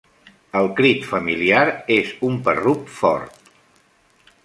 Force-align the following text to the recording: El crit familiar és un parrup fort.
El 0.61 0.69
crit 0.79 1.05
familiar 1.09 1.61
és 1.99 2.17
un 2.31 2.43
parrup 2.49 2.93
fort. 3.01 3.57